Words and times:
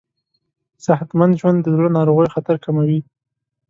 صحتمند 0.85 1.33
ژوند 1.39 1.57
د 1.61 1.67
زړه 1.75 1.89
ناروغیو 1.97 2.33
خطر 2.35 2.55
کموي. 2.65 2.99